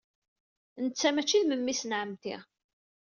Netta 0.83 1.09
maci 1.11 1.39
d 1.41 1.45
memmi-s 1.45 1.81
n 1.85 1.91
ɛemmti. 1.99 2.35